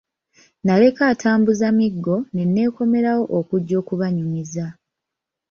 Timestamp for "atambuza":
1.13-1.67